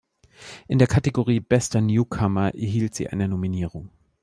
In 0.67 0.79
der 0.79 0.87
Kategorie 0.87 1.39
„Bester 1.39 1.79
Newcomer“ 1.79 2.55
erhielt 2.55 2.95
sie 2.95 3.09
eine 3.09 3.27
Nominierung. 3.27 3.91